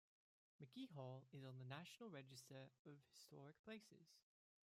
McGehee 0.59 0.89
Hall 0.95 1.27
is 1.31 1.43
on 1.43 1.59
the 1.59 1.63
National 1.63 2.09
Register 2.09 2.63
of 2.63 2.71
Historic 3.07 3.63
Places. 3.63 4.15